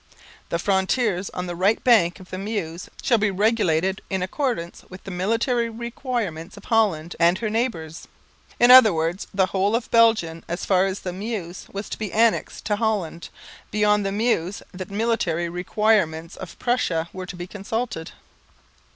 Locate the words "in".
4.09-4.23, 8.59-8.71